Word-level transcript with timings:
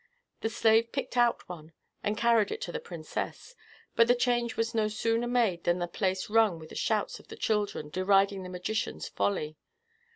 The 0.39 0.49
slave 0.49 0.91
picked 0.91 1.15
out 1.15 1.47
one, 1.47 1.73
and 2.03 2.17
carried 2.17 2.51
it 2.51 2.59
to 2.61 2.71
the 2.71 2.79
princess; 2.79 3.53
but 3.95 4.07
the 4.07 4.15
change 4.15 4.57
was 4.57 4.73
no 4.73 4.87
sooner 4.87 5.27
made 5.27 5.63
than 5.63 5.77
the 5.77 5.87
place 5.87 6.27
rung 6.27 6.57
with 6.57 6.69
the 6.69 6.75
shouts 6.75 7.19
of 7.19 7.27
the 7.27 7.35
children, 7.37 7.89
deriding 7.91 8.41
the 8.41 8.49
magician's 8.49 9.07
folly. 9.07 9.57